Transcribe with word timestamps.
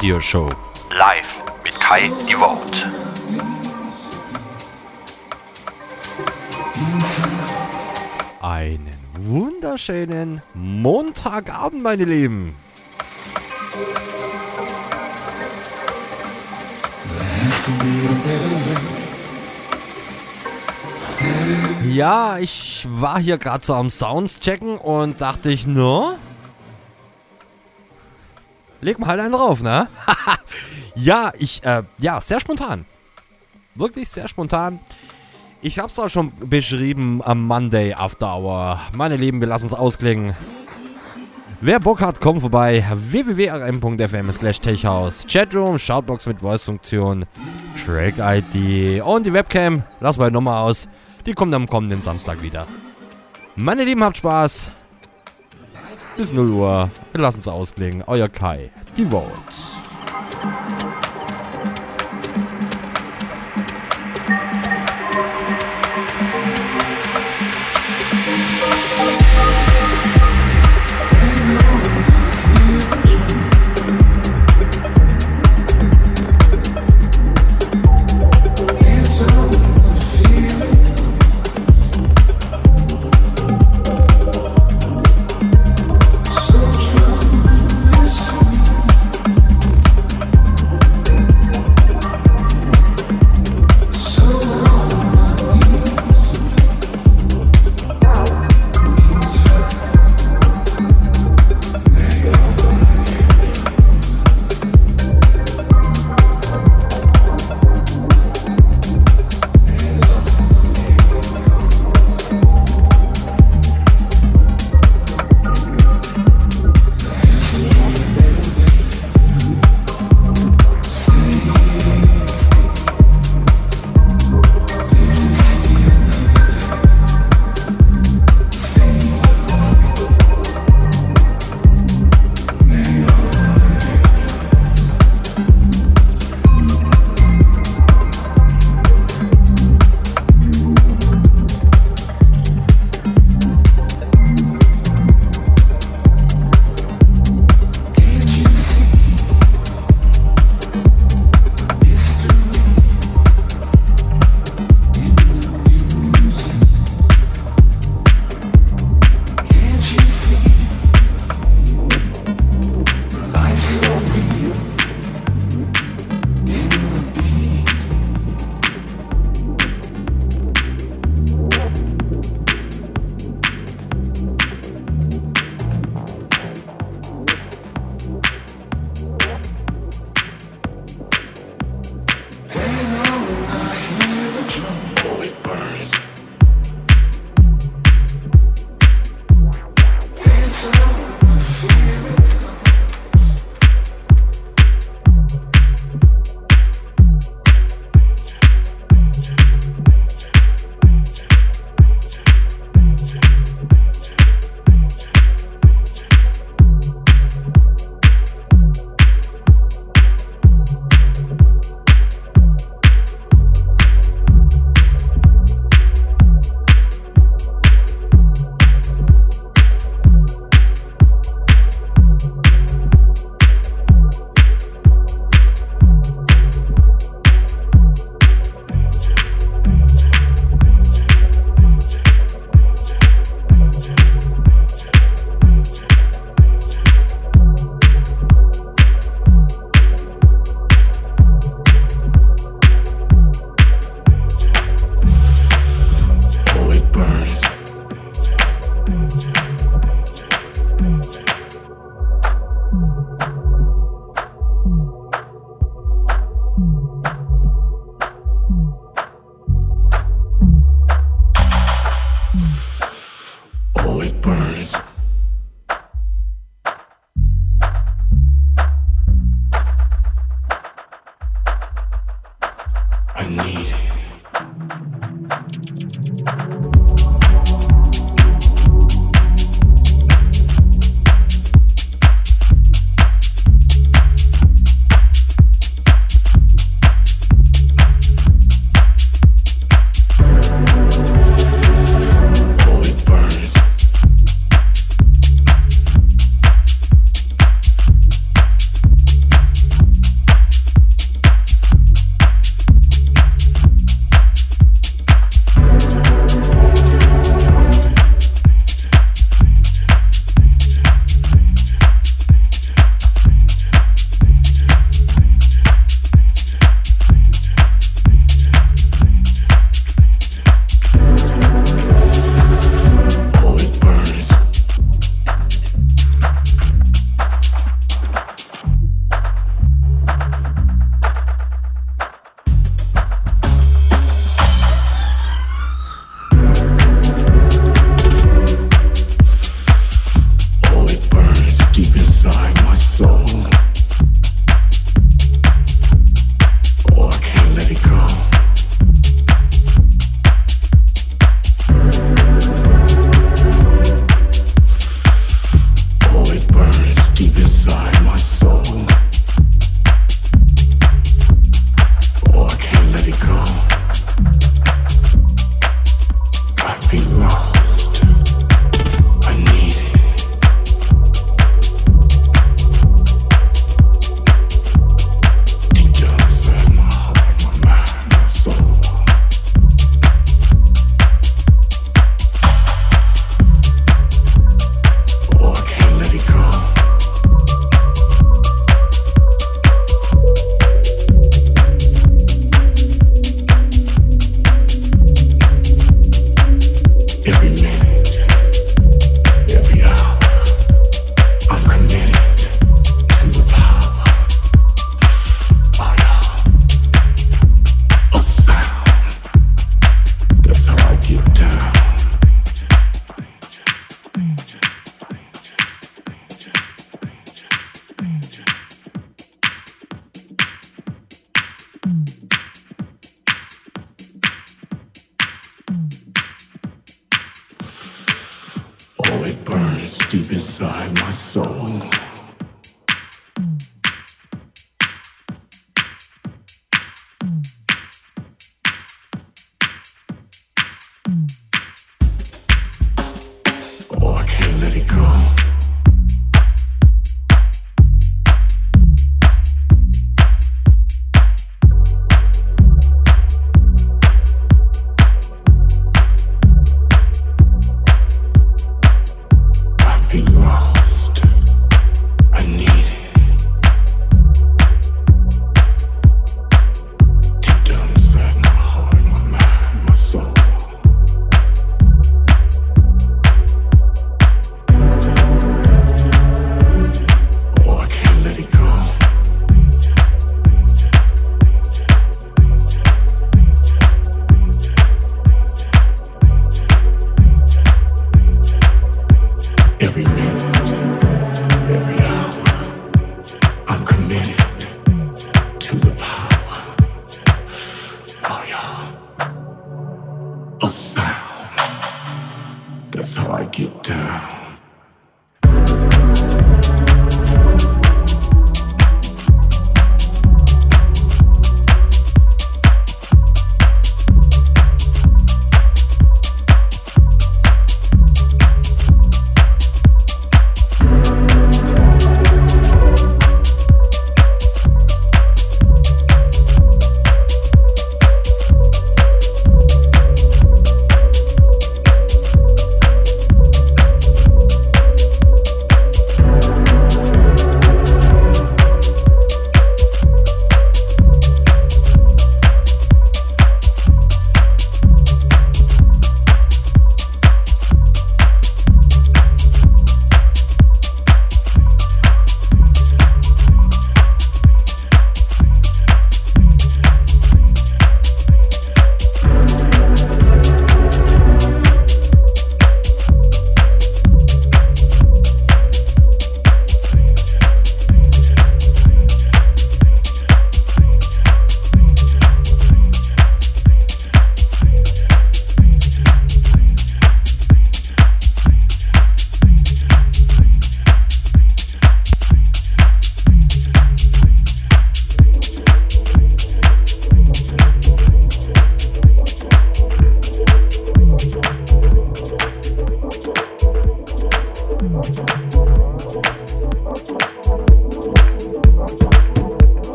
Radio 0.00 0.18
Show. 0.18 0.50
Live 0.96 1.42
mit 1.62 1.78
Kai 1.78 2.10
Devote. 2.26 2.90
Einen 8.40 8.96
wunderschönen 9.18 10.40
Montagabend, 10.54 11.82
meine 11.82 12.06
Lieben. 12.06 12.56
Ja, 21.90 22.38
ich 22.38 22.88
war 22.88 23.20
hier 23.20 23.36
gerade 23.36 23.66
so 23.66 23.74
am 23.74 23.90
Sounds 23.90 24.40
checken 24.40 24.78
und 24.78 25.20
dachte 25.20 25.50
ich, 25.50 25.66
nur. 25.66 26.12
No? 26.12 26.18
leg 28.80 28.98
mal 28.98 29.08
halt 29.08 29.20
einen 29.20 29.32
drauf, 29.32 29.62
ne? 29.62 29.88
ja, 30.94 31.32
ich, 31.38 31.62
äh, 31.64 31.82
ja, 31.98 32.20
sehr 32.20 32.40
spontan. 32.40 32.86
Wirklich 33.74 34.08
sehr 34.08 34.28
spontan. 34.28 34.80
Ich 35.62 35.78
hab's 35.78 35.98
auch 35.98 36.08
schon 36.08 36.32
beschrieben 36.40 37.20
am 37.22 37.46
Monday 37.46 37.92
After 37.92 38.34
Hour. 38.34 38.80
Meine 38.92 39.16
Lieben, 39.16 39.40
wir 39.40 39.48
lassen's 39.48 39.74
ausklingen. 39.74 40.34
Wer 41.60 41.78
Bock 41.78 42.00
hat, 42.00 42.20
kommt 42.20 42.40
vorbei. 42.40 42.82
www.rm.fm 42.90 44.32
slash 44.32 44.60
techhaus. 44.60 45.26
Chatroom, 45.30 45.78
Shoutbox 45.78 46.24
mit 46.24 46.40
Voice-Funktion, 46.40 47.26
Track-ID 47.84 49.02
und 49.02 49.26
die 49.26 49.32
Webcam. 49.34 49.82
Lass 50.00 50.16
mal 50.16 50.30
nochmal 50.30 50.62
aus. 50.62 50.88
Die 51.26 51.34
kommt 51.34 51.54
am 51.54 51.68
kommenden 51.68 52.00
Samstag 52.00 52.42
wieder. 52.42 52.66
Meine 53.56 53.84
Lieben, 53.84 54.02
habt 54.02 54.16
Spaß. 54.16 54.72
Bis 56.20 56.34
0 56.34 56.50
Uhr. 56.50 56.90
Wir 57.12 57.22
lassen 57.22 57.40
es 57.40 57.48
ausklingen. 57.48 58.04
Euer 58.06 58.28
Kai. 58.28 58.70
Die 58.94 59.06
Votes. 59.06 59.72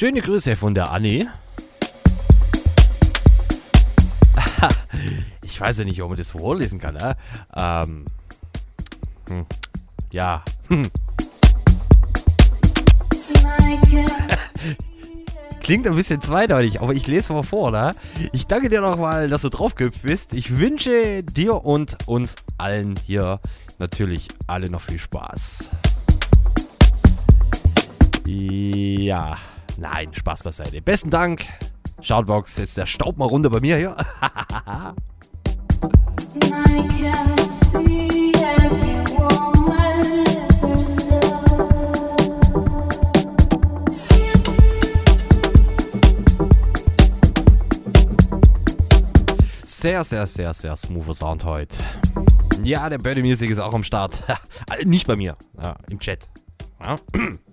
Schöne 0.00 0.22
Grüße 0.22 0.56
von 0.56 0.72
der 0.72 0.90
Annie. 0.92 1.28
ich 5.44 5.60
weiß 5.60 5.76
ja 5.76 5.84
nicht, 5.84 6.00
ob 6.00 6.08
man 6.08 6.16
das 6.16 6.30
vorlesen 6.30 6.80
kann. 6.80 6.94
Ne? 6.94 7.14
Ähm, 7.54 8.06
hm. 9.28 9.44
Ja. 10.10 10.42
Hm. 10.68 10.90
Klingt 15.60 15.86
ein 15.86 15.94
bisschen 15.94 16.22
zweideutig, 16.22 16.80
aber 16.80 16.94
ich 16.94 17.06
lese 17.06 17.34
mal 17.34 17.42
vor, 17.42 17.70
ne? 17.70 17.94
Ich 18.32 18.46
danke 18.46 18.70
dir 18.70 18.80
nochmal, 18.80 19.28
dass 19.28 19.42
du 19.42 19.50
draufgehüpft 19.50 20.00
bist. 20.00 20.32
Ich 20.32 20.58
wünsche 20.58 21.22
dir 21.22 21.62
und 21.66 21.98
uns 22.06 22.36
allen 22.56 22.98
hier 23.04 23.38
natürlich 23.78 24.28
alle 24.46 24.70
noch 24.70 24.80
viel 24.80 24.98
Spaß. 24.98 25.19
Spaß 30.30 30.44
beiseite. 30.44 30.80
Besten 30.80 31.10
Dank. 31.10 31.44
Shoutbox, 32.02 32.56
jetzt 32.58 32.76
der 32.76 32.86
Staub 32.86 33.16
mal 33.18 33.26
runter 33.26 33.50
bei 33.50 33.58
mir 33.58 33.76
hier. 33.76 33.96
Sehr, 49.64 50.04
sehr, 50.04 50.26
sehr, 50.26 50.52
sehr 50.52 50.76
smoother 50.76 51.14
Sound 51.14 51.44
heute. 51.44 51.74
Ja, 52.62 52.90
der 52.90 52.98
Birdie 52.98 53.22
Music 53.22 53.50
ist 53.50 53.58
auch 53.58 53.72
am 53.72 53.82
Start. 53.82 54.22
Nicht 54.84 55.06
bei 55.06 55.16
mir, 55.16 55.36
ja, 55.60 55.74
im 55.88 55.98
Chat. 55.98 56.28
Ja, 56.78 56.98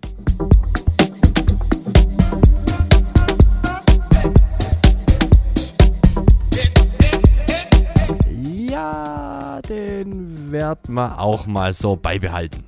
werden 10.88 10.96
wir 10.96 11.20
auch 11.20 11.46
mal 11.46 11.74
so 11.74 11.96
beibehalten. 11.96 12.64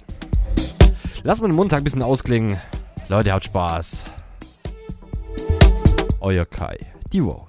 Lass 1.23 1.41
mal 1.41 1.47
den 1.47 1.55
Montag 1.55 1.79
ein 1.79 1.84
bisschen 1.84 2.03
ausklingen. 2.03 2.60
Leute, 3.08 3.32
habt 3.32 3.45
Spaß. 3.45 4.05
Euer 6.21 6.45
Kai, 6.45 6.77
die 7.12 7.21
Vote. 7.21 7.48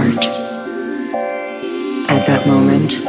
heart. 0.00 0.24
At 2.08 2.26
that 2.26 2.46
moment, 2.46 3.00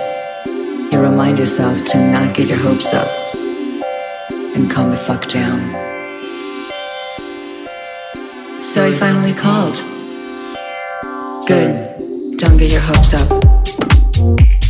you 0.91 0.99
remind 0.99 1.39
yourself 1.39 1.85
to 1.85 2.11
not 2.11 2.35
get 2.35 2.47
your 2.47 2.57
hopes 2.57 2.93
up 2.93 3.07
and 4.55 4.69
calm 4.69 4.89
the 4.89 4.97
fuck 4.97 5.27
down. 5.27 5.59
So 8.61 8.85
I 8.85 8.93
finally 8.93 9.33
called. 9.33 9.77
Good. 11.47 12.37
Don't 12.37 12.57
get 12.57 12.71
your 12.71 12.81
hopes 12.81 13.13
up. 13.13 14.60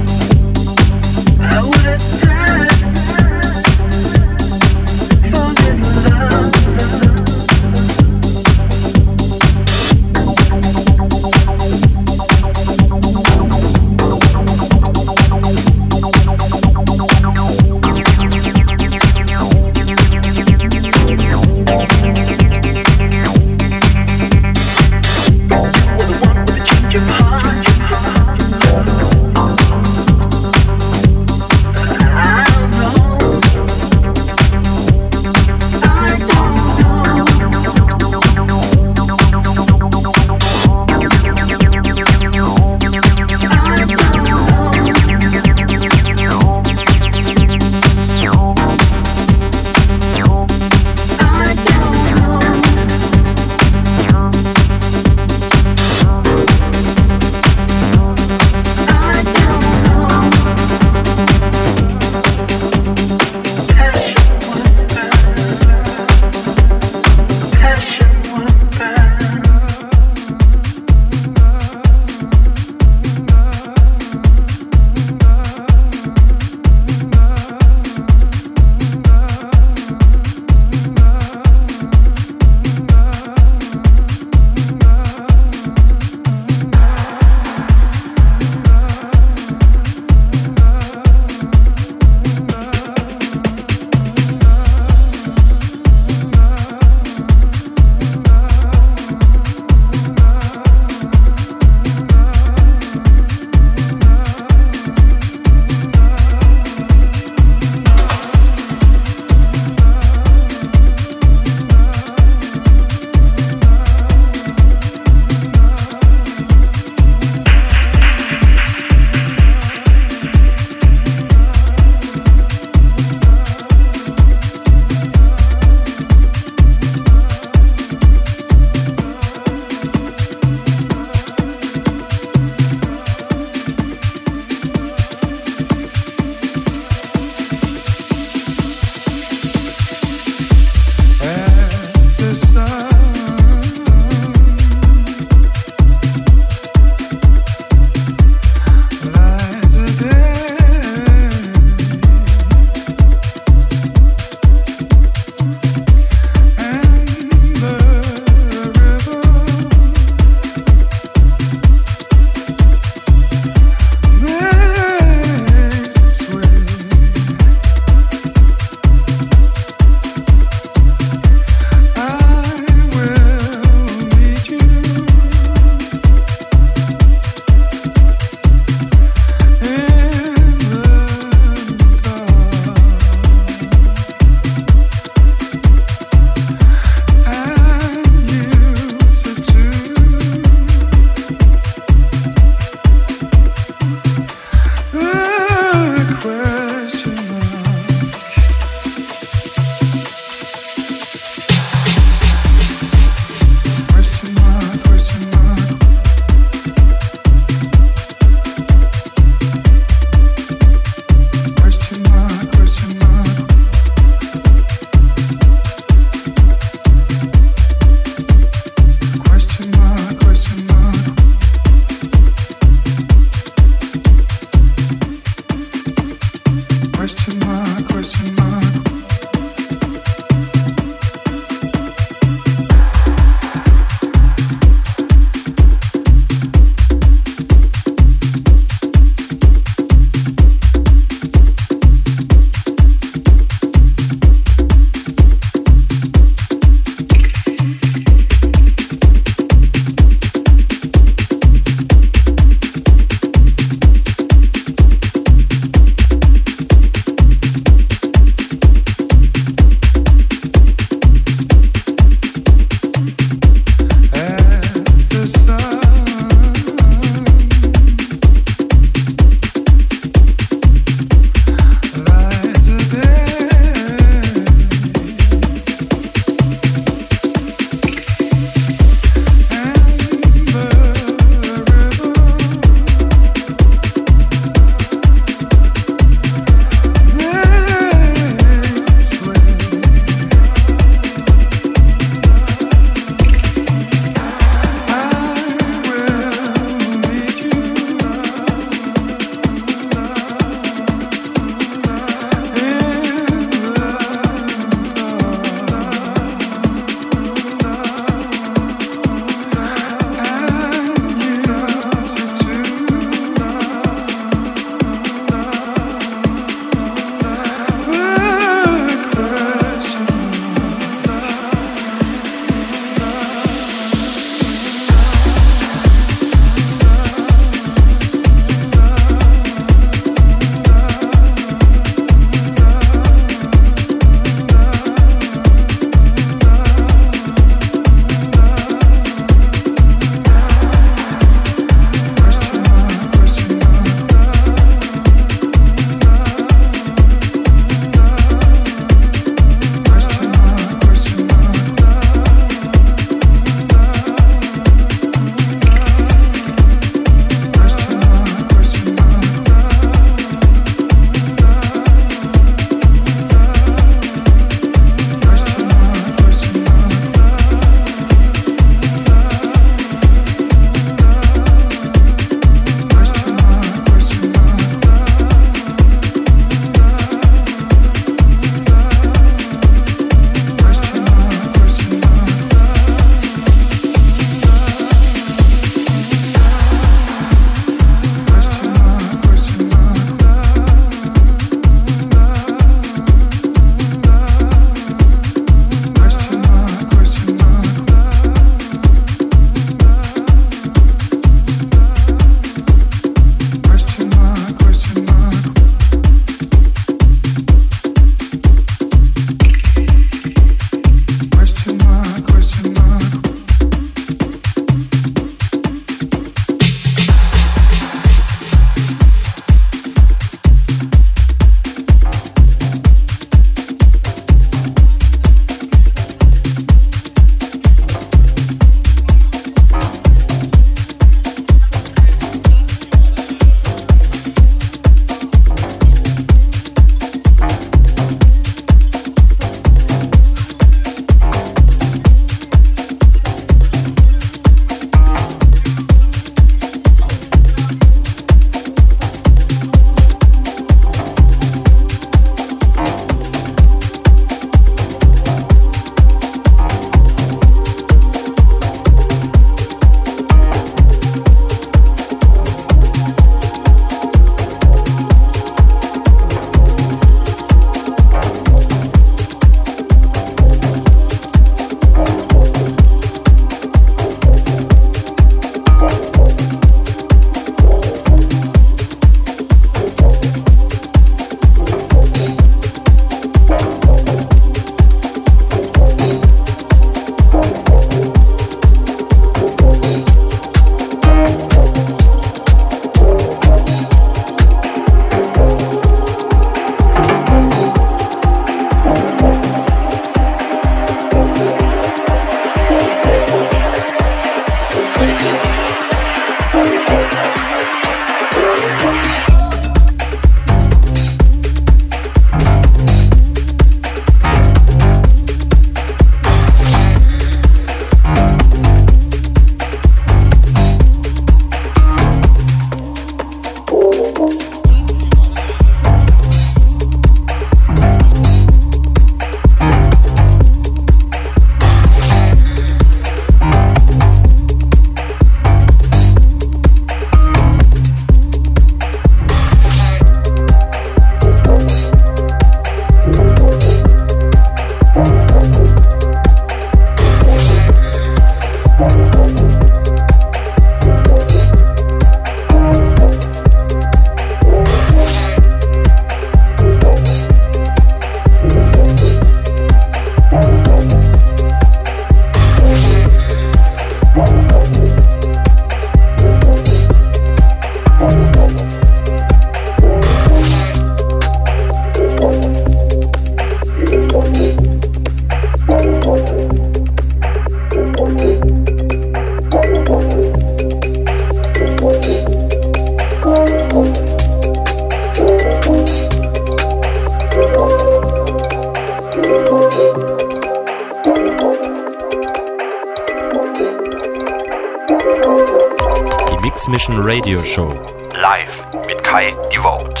Transmission 596.62 597.00
Radio 597.02 597.40
Show. 597.40 597.74
Live 598.14 598.86
mit 598.86 599.02
Kai 599.02 599.32
Devote. 599.52 600.00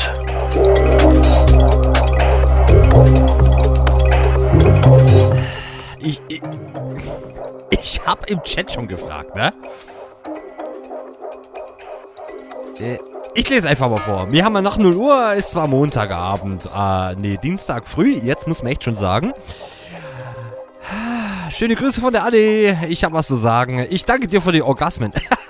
Ich, 5.98 6.20
ich, 6.28 6.40
ich 7.70 8.00
hab 8.06 8.30
im 8.30 8.40
Chat 8.44 8.70
schon 8.70 8.86
gefragt, 8.86 9.34
ne? 9.34 9.52
Äh, 12.78 12.98
Ich 13.34 13.48
lese 13.48 13.68
einfach 13.68 13.90
mal 13.90 13.98
vor. 13.98 14.30
Wir 14.30 14.44
haben 14.44 14.54
ja 14.54 14.62
nach 14.62 14.76
0 14.76 14.94
Uhr, 14.94 15.32
ist 15.32 15.50
zwar 15.50 15.66
Montagabend, 15.66 16.68
äh, 16.72 17.16
nee, 17.16 17.38
Dienstag 17.42 17.88
früh, 17.88 18.20
jetzt 18.22 18.46
muss 18.46 18.62
man 18.62 18.70
echt 18.70 18.84
schon 18.84 18.94
sagen. 18.94 19.32
Schöne 21.50 21.74
Grüße 21.74 22.00
von 22.00 22.12
der 22.12 22.24
Anne. 22.24 22.86
Ich 22.88 23.02
habe 23.04 23.14
was 23.14 23.26
zu 23.26 23.36
sagen. 23.36 23.84
Ich 23.90 24.04
danke 24.04 24.26
dir 24.28 24.40
für 24.40 24.52
die 24.52 24.62
Orgasmen. 24.62 25.12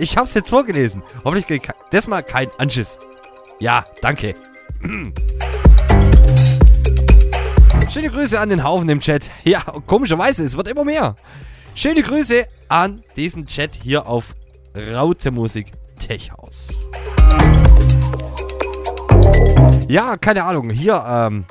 ich 0.00 0.16
hab's 0.16 0.34
jetzt 0.34 0.50
vorgelesen. 0.50 1.02
Hoffentlich 1.24 1.46
krieg 1.46 1.62
ich 1.64 1.70
das 1.90 2.06
mal 2.06 2.22
kein 2.22 2.48
Anschiss. 2.58 2.98
Ja, 3.58 3.84
danke. 4.00 4.34
Schöne 7.90 8.08
Grüße 8.08 8.40
an 8.40 8.48
den 8.48 8.64
Haufen 8.64 8.88
im 8.88 9.00
Chat. 9.00 9.28
Ja, 9.44 9.60
komischerweise, 9.86 10.44
es 10.44 10.56
wird 10.56 10.68
immer 10.68 10.84
mehr. 10.84 11.16
Schöne 11.74 12.02
Grüße 12.02 12.46
an 12.68 13.02
diesen 13.16 13.46
Chat 13.46 13.74
hier 13.74 14.06
auf 14.06 14.34
Raute 14.74 15.30
Musik 15.30 15.72
Tech 15.98 16.30
House. 16.32 16.88
Ja, 19.88 20.16
keine 20.16 20.44
Ahnung. 20.44 20.70
Hier, 20.70 21.04
ähm. 21.06 21.44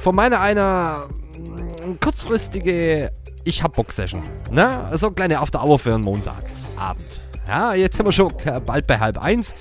Von 0.00 0.14
meiner 0.14 0.40
einer 0.40 1.08
mm, 1.36 1.98
kurzfristige 2.00 3.10
ich 3.44 3.62
hab 3.62 3.74
Box-Session. 3.74 4.20
Ne? 4.50 4.90
So 4.94 5.06
eine 5.06 5.14
kleine 5.14 5.38
After-Hour 5.40 5.78
für 5.78 5.94
einen 5.94 6.04
Montagabend. 6.04 7.20
Ja, 7.46 7.74
jetzt 7.74 7.96
sind 7.96 8.06
wir 8.06 8.12
schon 8.12 8.32
bald 8.66 8.86
bei 8.86 8.98
halb 8.98 9.18
eins. 9.18 9.54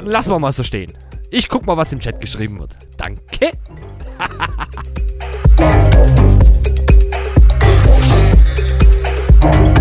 Lassen 0.00 0.30
wir 0.30 0.38
mal 0.38 0.52
so 0.52 0.62
stehen. 0.62 0.92
Ich 1.30 1.48
guck 1.48 1.66
mal, 1.66 1.76
was 1.76 1.92
im 1.92 2.00
Chat 2.00 2.20
geschrieben 2.20 2.60
wird. 2.60 2.76
Danke. 2.96 3.50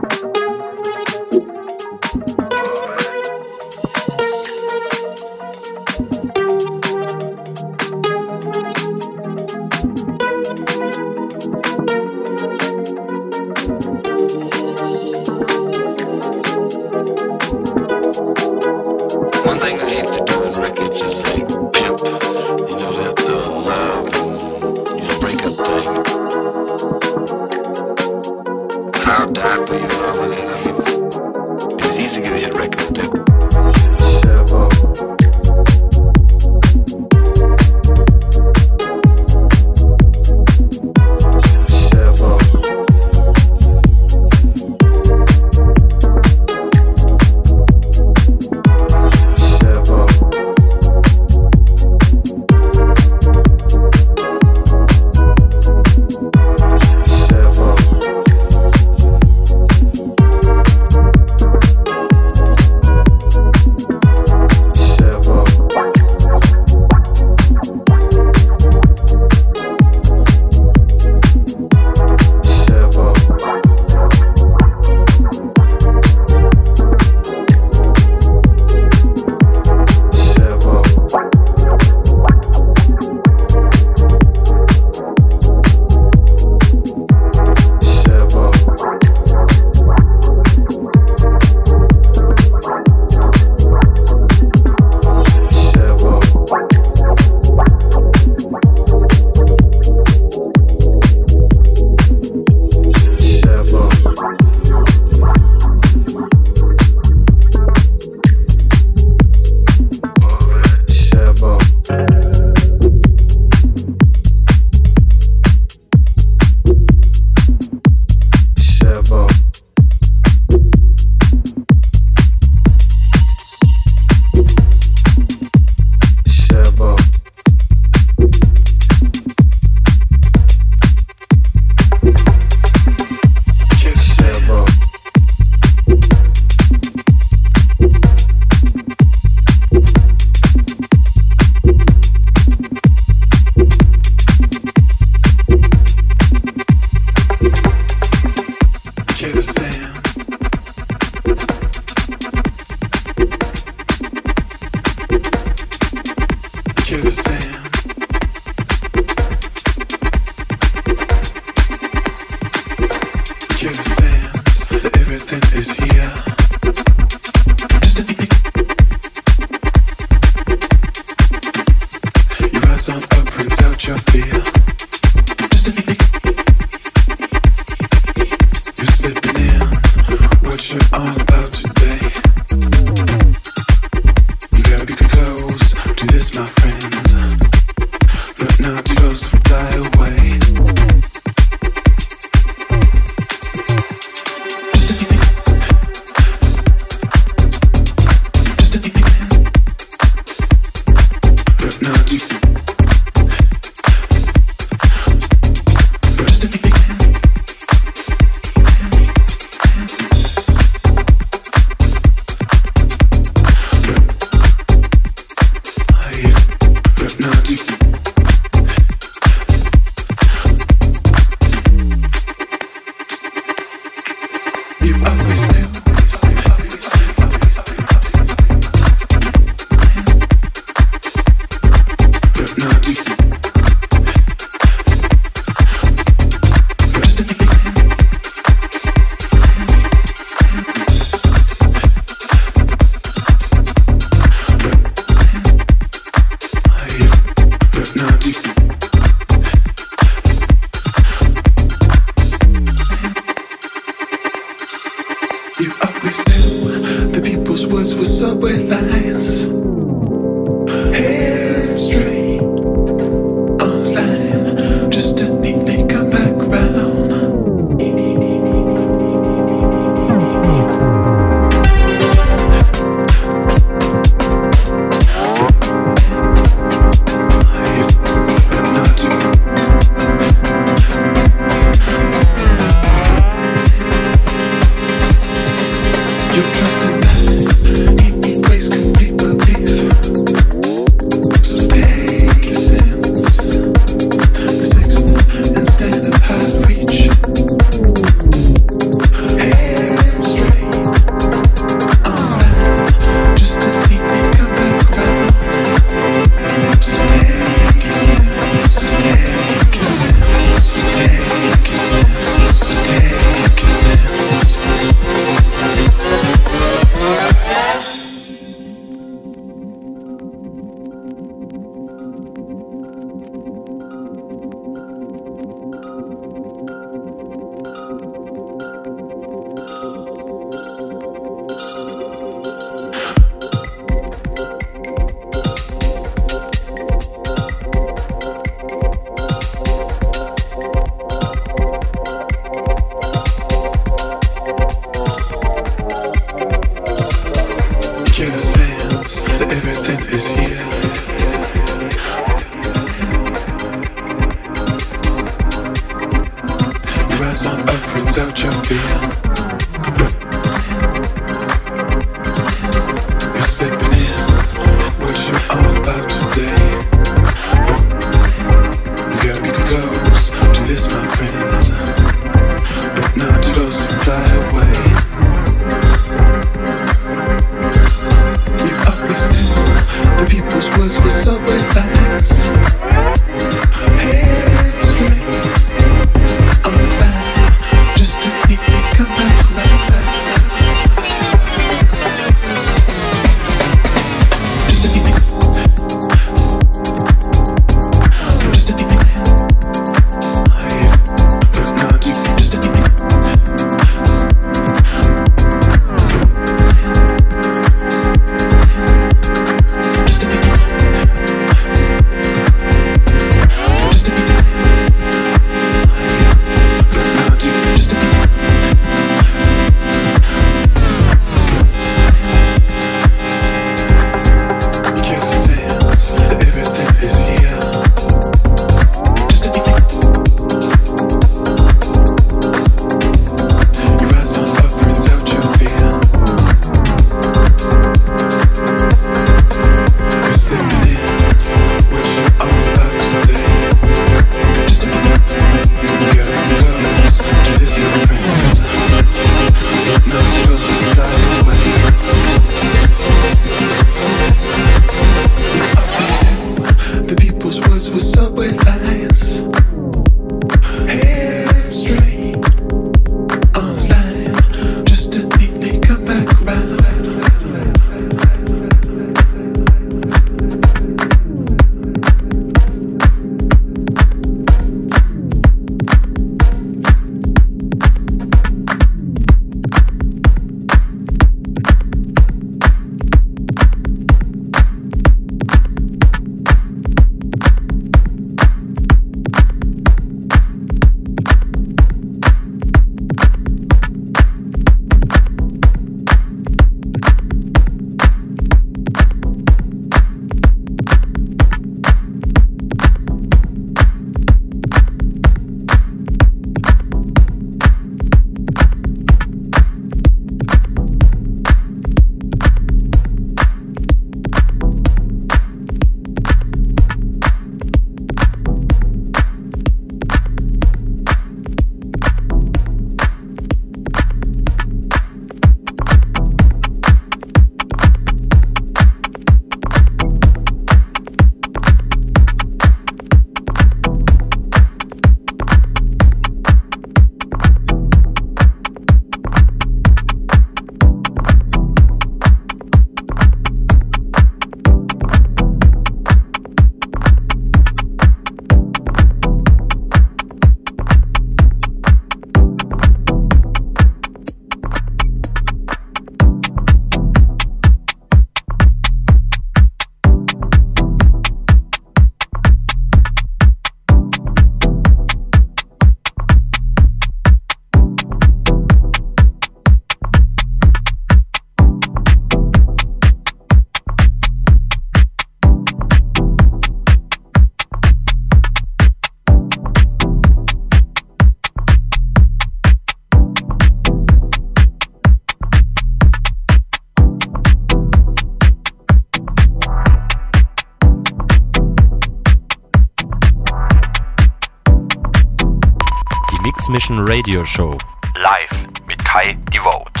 X-Mission 596.84 597.08
Radio 597.08 597.46
Show. 597.46 597.78
Live 598.14 598.68
mit 598.86 599.02
Kai 599.02 599.38
Devote. 599.50 600.00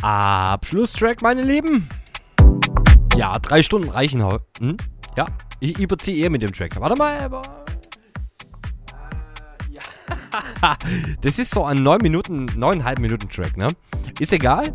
Abschlusstrack, 0.00 1.20
meine 1.20 1.42
Lieben. 1.42 1.88
Ja, 3.16 3.40
drei 3.40 3.64
Stunden 3.64 3.88
reichen 3.88 4.22
heute. 4.22 4.44
Hm? 4.60 4.76
Ja, 5.16 5.26
ich 5.58 5.80
überziehe 5.80 6.16
eher 6.22 6.30
mit 6.30 6.42
dem 6.42 6.52
Track. 6.52 6.80
Warte 6.80 6.94
mal, 6.94 7.18
aber. 7.18 7.42
Äh, 8.92 9.74
ja. 9.74 10.76
Das 11.22 11.40
ist 11.40 11.50
so 11.50 11.64
ein 11.64 11.78
9 11.78 12.02
Minuten, 12.02 12.46
9,5 12.50 13.00
Minuten 13.00 13.28
Track, 13.28 13.56
ne? 13.56 13.66
Ist 14.20 14.32
egal. 14.32 14.72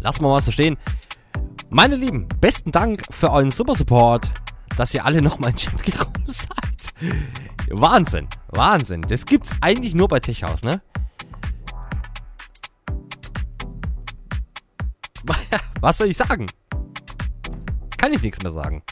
Lassen 0.00 0.22
wir 0.22 0.28
mal 0.28 0.42
so 0.42 0.50
stehen. 0.50 0.76
Meine 1.70 1.96
Lieben, 1.96 2.28
besten 2.38 2.70
Dank 2.70 3.00
für 3.10 3.30
euren 3.30 3.50
Super 3.50 3.76
Support, 3.76 4.30
dass 4.76 4.94
ihr 4.94 5.04
alle 5.04 5.22
noch 5.22 5.38
mal 5.38 5.50
in 5.50 5.56
den 5.56 5.58
Chat 5.58 5.82
gekommen 5.82 6.12
seid. 6.26 6.48
Wahnsinn, 7.70 8.28
Wahnsinn. 8.48 9.02
Das 9.02 9.24
gibt's 9.24 9.54
eigentlich 9.60 9.94
nur 9.94 10.08
bei 10.08 10.20
Tech 10.20 10.42
House, 10.42 10.62
ne? 10.62 10.82
Was 15.80 15.98
soll 15.98 16.08
ich 16.08 16.16
sagen? 16.16 16.46
Kann 17.96 18.12
ich 18.12 18.22
nichts 18.22 18.42
mehr 18.42 18.52
sagen. 18.52 18.82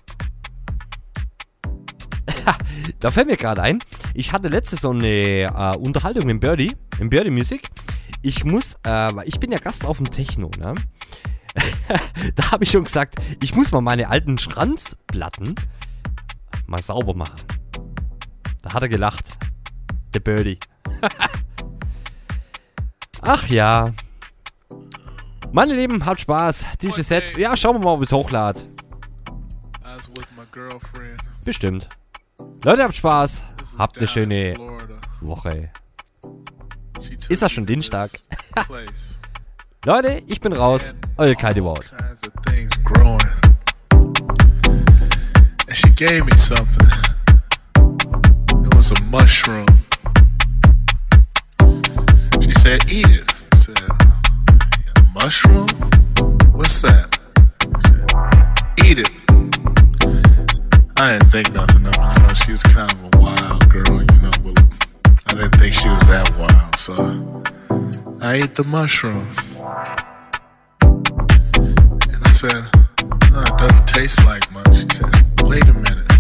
da 3.01 3.11
fällt 3.11 3.27
mir 3.27 3.37
gerade 3.37 3.63
ein, 3.63 3.79
ich 4.15 4.33
hatte 4.33 4.49
letzte 4.49 4.77
so 4.77 4.91
eine 4.91 5.07
äh, 5.07 5.77
Unterhaltung 5.77 6.27
mit 6.27 6.41
Birdie, 6.41 6.75
im 6.99 7.11
Birdie 7.11 7.31
Music. 7.31 7.69
Ich 8.23 8.45
muss, 8.45 8.77
äh, 8.87 9.25
ich 9.25 9.39
bin 9.39 9.53
ja 9.53 9.59
Gast 9.59 9.85
auf 9.85 9.99
dem 9.99 10.11
Techno, 10.11 10.51
ne? 10.59 10.75
da 12.35 12.51
habe 12.51 12.65
ich 12.65 12.71
schon 12.71 12.85
gesagt, 12.85 13.17
ich 13.43 13.55
muss 13.55 13.73
mal 13.73 13.81
meine 13.81 14.09
alten 14.09 14.39
Schranzplatten 14.39 15.55
mal 16.67 16.81
sauber 16.83 17.15
machen. 17.15 17.41
Da 18.63 18.73
hat 18.73 18.83
er 18.83 18.89
gelacht. 18.89 19.39
Der 20.15 20.21
Birdie. 20.21 20.59
Ach 23.23 23.47
ja. 23.49 23.93
Meine 25.53 25.75
Lieben, 25.75 26.05
habt 26.05 26.21
Spaß. 26.21 26.67
Dieses 26.83 27.09
Set, 27.09 27.37
ja, 27.37 27.57
schauen 27.57 27.77
wir 27.77 27.85
mal, 27.85 27.95
ob 27.95 28.03
es 28.03 28.13
hochlad. 28.13 28.67
I 29.83 29.97
was 29.97 30.11
with 30.11 30.29
my 30.37 30.45
girlfriend. 30.53 31.21
Bestimmt. 31.45 31.89
Leute, 32.65 32.85
habt 32.85 32.97
Spaß. 32.97 33.43
Habt 33.79 33.99
eine 33.99 34.07
schöne. 34.07 34.55
Woche. 35.21 35.71
Ist 37.29 37.43
das 37.43 37.53
schon 37.53 37.67
Dienstag? 37.67 38.11
Leute, 39.89 40.23
ich 40.27 40.39
bin 40.39 40.53
raus. 40.53 40.93
Euer 41.17 41.35
growing. 41.35 43.19
And 45.67 45.75
she 45.75 45.89
gave 45.97 46.27
me 46.27 46.37
something. 46.37 46.87
It 48.67 48.75
was 48.77 48.93
a 48.93 49.03
mushroom. 49.05 49.65
She 52.43 52.53
said, 52.53 52.85
eat 52.93 53.09
it. 53.09 53.33
I 53.51 53.57
said, 53.57 53.81
"A 54.95 55.03
mushroom? 55.15 55.69
What's 56.53 56.83
that? 56.83 57.09
Said, 57.87 58.85
eat 58.85 58.99
it. 58.99 59.11
I 60.99 61.13
didn't 61.13 61.31
think 61.31 61.55
nothing 61.55 61.87
of 61.87 61.95
it. 61.95 62.19
You 62.19 62.27
know, 62.27 62.35
she 62.35 62.53
was 62.53 62.63
kind 62.63 62.93
of 62.93 63.05
a 63.05 63.19
wild 63.23 63.71
girl, 63.71 64.03
you 64.03 64.21
know, 64.21 64.37
but 64.45 64.63
I 65.29 65.33
didn't 65.33 65.57
think 65.59 65.73
she 65.73 65.89
was 65.89 66.07
that 66.09 66.29
wild. 66.37 66.77
So 66.77 66.93
I 68.21 68.35
ate 68.35 68.55
the 68.55 68.65
mushroom. 68.65 69.27
And 69.59 69.67
I 72.23 72.33
said, 72.33 72.65
"Oh, 73.33 73.43
it 73.43 73.59
doesn't 73.59 73.89
taste 73.89 74.25
like 74.25 74.49
much. 74.53 74.69
She 74.69 74.89
said, 74.89 75.11
wait 75.43 75.67
a 75.67 75.75
minute. 75.75 76.13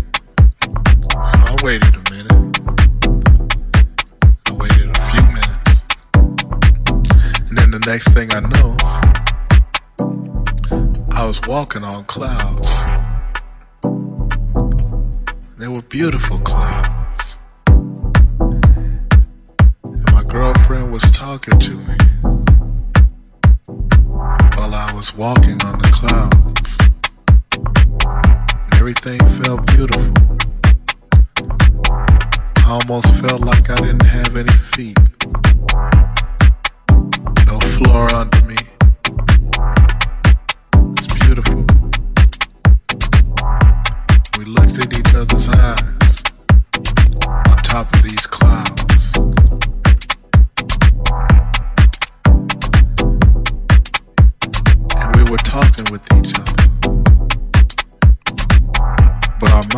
So 1.23 1.39
I 1.47 1.57
waited 1.63 1.95
a 1.95 2.03
minute. 2.11 2.33
I 4.49 4.53
waited 4.55 4.91
a 4.91 5.01
few 5.11 5.23
minutes. 5.23 5.83
And 7.49 7.57
then 7.57 7.71
the 7.71 7.79
next 7.87 8.09
thing 8.13 8.29
I 8.33 8.41
know, 8.41 8.77
I 11.13 11.25
was 11.25 11.41
walking 11.47 11.85
on 11.85 12.07
clouds. 12.07 12.87
They 15.59 15.69
were 15.69 15.83
beautiful 15.83 16.39
clouds. 16.39 17.39
And 19.85 20.13
my 20.13 20.25
girlfriend 20.25 20.93
was 20.93 21.09
talking 21.11 21.61
to 21.61 21.75
me 21.77 21.95
was 24.99 25.17
walking 25.17 25.63
on 25.63 25.79
the 25.79 25.91
clouds. 25.93 26.77
And 28.65 28.75
everything 28.75 29.21
felt 29.39 29.65
beautiful. 29.69 30.13
I 32.67 32.81
almost 32.81 33.15
felt 33.21 33.43
like 33.43 33.71
I 33.71 33.77
didn't 33.77 34.03
have 34.03 34.37
any 34.37 34.53
feet. 34.53 34.99
No 37.47 37.61
floor 37.61 38.13
under 38.13 38.43
me. 38.43 38.57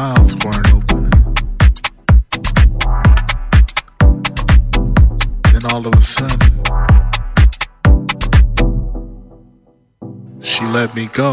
Mouths 0.00 0.34
weren't 0.42 0.72
open. 0.78 1.10
Then 5.52 5.64
all 5.70 5.84
of 5.86 5.94
a 5.94 6.06
sudden, 6.16 6.52
she 10.40 10.64
let 10.78 10.94
me 10.98 11.04
go. 11.08 11.32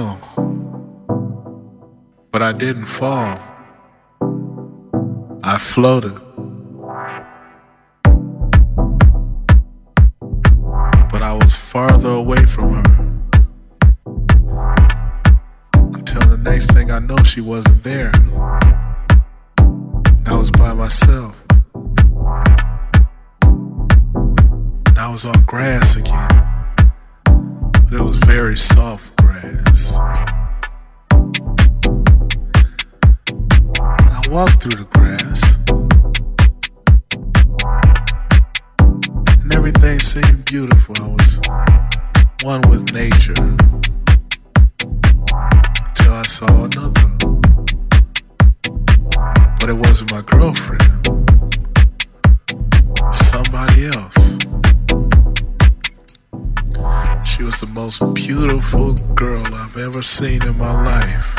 But 2.31 2.41
I 2.41 2.51
didn't 2.51 2.89
fall. 2.99 3.37
I 5.53 5.57
floated. 5.57 6.17
But 11.13 11.21
I 11.31 11.33
was 11.41 11.55
farther 11.55 12.11
away 12.23 12.43
from 12.53 12.67
her. 12.77 12.89
Until 15.97 16.23
the 16.33 16.39
next 16.49 16.73
thing 16.73 16.91
I 16.91 16.99
know, 16.99 17.21
she 17.23 17.39
wasn't 17.39 17.81
there. 17.83 18.11
Myself. 20.77 21.43
And 23.41 24.95
I 24.95 25.09
was 25.11 25.25
on 25.25 25.43
grass 25.45 25.95
again. 25.95 26.29
But 27.25 27.93
it 27.93 27.99
was 27.99 28.17
very 28.19 28.55
soft 28.55 29.17
grass. 29.17 29.97
I 33.79 34.21
walked 34.29 34.61
through 34.61 34.77
the 34.77 34.87
grass. 34.91 35.65
And 39.41 39.53
everything 39.55 39.99
seemed 39.99 40.45
beautiful. 40.45 40.95
I 41.01 41.07
was 41.07 41.41
one 42.43 42.61
with 42.69 42.93
nature. 42.93 43.33
Until 45.89 46.13
I 46.13 46.23
saw 46.23 46.67
wasn't 49.99 50.11
my 50.11 50.21
girlfriend. 50.21 50.83
Somebody 53.11 53.87
else. 53.87 54.37
She 57.25 57.41
was 57.41 57.61
the 57.61 57.69
most 57.73 58.13
beautiful 58.13 58.93
girl 59.15 59.43
I've 59.53 59.77
ever 59.77 60.03
seen 60.03 60.43
in 60.45 60.57
my 60.59 60.85
life. 60.85 61.36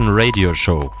Die 0.00 0.06
Mix 0.06 0.06
Mission 0.06 0.14
Radio 0.14 0.54
Show. 0.54 0.99